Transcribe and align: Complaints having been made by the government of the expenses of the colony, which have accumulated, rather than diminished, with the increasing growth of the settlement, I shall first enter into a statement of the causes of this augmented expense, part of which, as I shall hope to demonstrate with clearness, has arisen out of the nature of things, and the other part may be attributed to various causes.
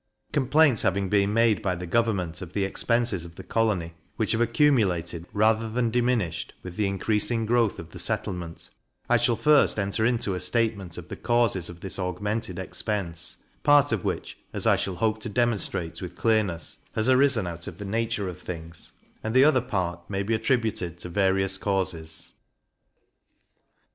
Complaints 0.31 0.81
having 0.81 1.09
been 1.09 1.31
made 1.31 1.61
by 1.61 1.75
the 1.75 1.85
government 1.85 2.41
of 2.41 2.53
the 2.53 2.63
expenses 2.63 3.23
of 3.23 3.35
the 3.35 3.43
colony, 3.43 3.93
which 4.15 4.31
have 4.31 4.41
accumulated, 4.41 5.27
rather 5.31 5.69
than 5.69 5.91
diminished, 5.91 6.53
with 6.63 6.75
the 6.75 6.87
increasing 6.87 7.45
growth 7.45 7.77
of 7.77 7.91
the 7.91 7.99
settlement, 7.99 8.71
I 9.07 9.17
shall 9.17 9.35
first 9.35 9.77
enter 9.77 10.03
into 10.03 10.33
a 10.33 10.39
statement 10.39 10.97
of 10.97 11.09
the 11.09 11.15
causes 11.15 11.69
of 11.69 11.81
this 11.81 11.99
augmented 11.99 12.57
expense, 12.57 13.37
part 13.61 13.91
of 13.91 14.03
which, 14.03 14.39
as 14.53 14.65
I 14.65 14.75
shall 14.75 14.95
hope 14.95 15.19
to 15.19 15.29
demonstrate 15.29 16.01
with 16.01 16.15
clearness, 16.15 16.79
has 16.93 17.07
arisen 17.07 17.45
out 17.45 17.67
of 17.67 17.77
the 17.77 17.85
nature 17.85 18.27
of 18.27 18.39
things, 18.41 18.93
and 19.23 19.35
the 19.35 19.45
other 19.45 19.61
part 19.61 20.09
may 20.09 20.23
be 20.23 20.33
attributed 20.33 20.97
to 20.97 21.09
various 21.09 21.59
causes. 21.59 22.31